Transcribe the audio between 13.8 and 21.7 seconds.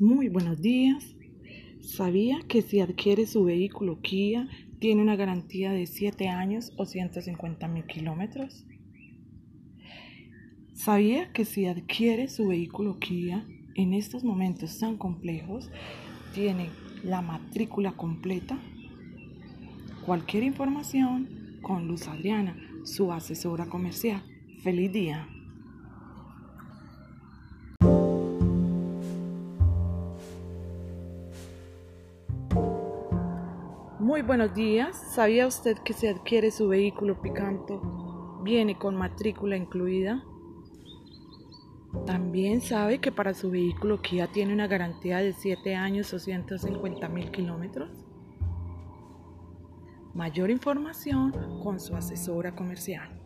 estos momentos tan complejos tiene la matrícula completa? Cualquier información